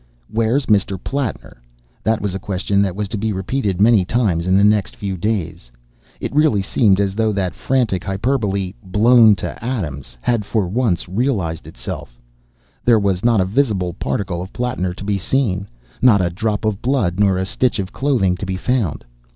[0.31, 0.97] Where's Mr.
[0.99, 1.61] Plattner?
[2.01, 5.15] That was a question that was to be repeated many times in the next few
[5.15, 5.69] days.
[6.19, 11.67] It really seemed as though that frantic hyperbole, "blown to atoms," had for once realised
[11.67, 12.19] itself.
[12.83, 15.67] There was not a visible particle of Plattner to be seen;
[16.01, 19.05] not a drop of blood nor a stitch of clothing to be found.